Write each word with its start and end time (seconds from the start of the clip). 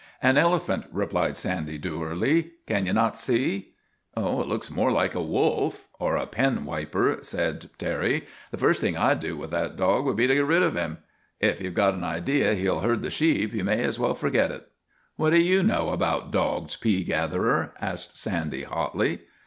"An 0.23 0.35
elephant," 0.35 0.85
replied 0.91 1.37
Sandy 1.37 1.77
dourly." 1.77 2.53
Can 2.65 2.87
ye 2.87 2.91
not 2.91 3.15
see?'; 3.15 3.73
It 4.17 4.47
looks 4.47 4.71
more 4.71 4.91
like 4.91 5.13
a 5.13 5.21
wolf 5.21 5.89
or 5.99 6.17
a 6.17 6.25
penwiper," 6.25 7.23
said 7.23 7.69
Terry." 7.77 8.25
The 8.51 8.57
first 8.57 8.81
thing 8.81 8.97
I 8.97 9.13
'd 9.13 9.19
do 9.19 9.37
with 9.37 9.51
that 9.51 9.77
dog 9.77 10.05
would 10.05 10.15
be 10.17 10.25
to 10.25 10.33
get 10.33 10.47
rid 10.47 10.63
of 10.63 10.75
him. 10.75 10.97
If 11.39 11.61
ye 11.61 11.69
Ve 11.69 11.79
an 11.79 12.03
idea 12.03 12.55
he 12.55 12.65
'11 12.65 12.89
herd 12.89 13.01
the 13.03 13.11
sheep 13.11 13.53
ye 13.53 13.61
may 13.61 13.83
as 13.83 13.99
well 13.99 14.15
forget 14.15 14.49
it." 14.49 14.53
32 14.53 14.57
THE 14.57 14.63
TWA 14.63 14.71
DOGS 14.71 14.71
O' 14.71 14.97
GLENFERGUS; 14.97 15.17
What 15.17 15.29
do 15.29 15.41
you 15.43 15.63
know 15.85 15.89
about 15.93 16.31
dogs, 16.31 16.75
pea 16.77 17.03
gatherer?' 17.03 17.73
asked 17.79 18.17
Sandy, 18.17 18.63
hotly. 18.63 19.19